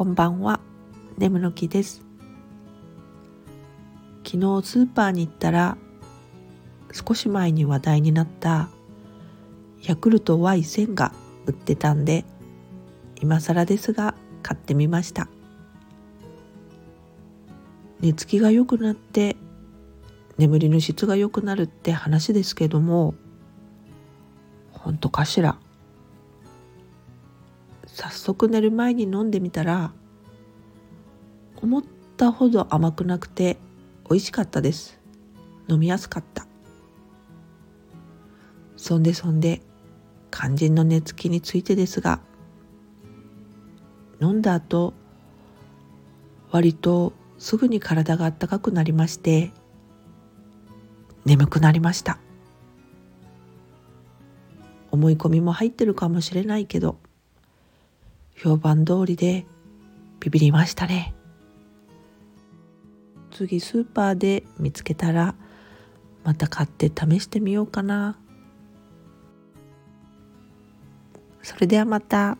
[0.00, 0.60] こんばんは、
[1.18, 2.00] ネムの木です。
[4.24, 5.76] 昨日スーパーに行ったら、
[6.90, 8.70] 少し前に話題になった
[9.82, 11.12] ヤクルト Y1000 が
[11.44, 12.24] 売ってたんで、
[13.20, 15.28] 今更ですが買ってみました。
[18.00, 19.36] 寝つきが良くなって
[20.38, 23.14] 眠りの質が良くなるって話ですけども、
[24.72, 25.58] 本当かしら？
[28.00, 29.92] 早速寝る前に飲んでみたら
[31.60, 31.84] 思っ
[32.16, 33.58] たほど甘くなくて
[34.08, 34.98] 美味しかったです。
[35.68, 36.46] 飲みやすかった。
[38.78, 39.60] そんでそんで
[40.30, 42.20] 肝心の寝つきについてですが
[44.22, 44.94] 飲んだ後
[46.50, 49.52] 割とすぐに体が温かくなりまして
[51.26, 52.18] 眠くなりました。
[54.90, 56.96] 思い込みも入ってるかもしれないけど
[58.42, 59.44] 評判通りで
[60.18, 61.14] ビビりましたね
[63.30, 65.34] 次スーパーで見つけたら
[66.24, 68.18] また買って試してみようかな
[71.42, 72.36] それではまた。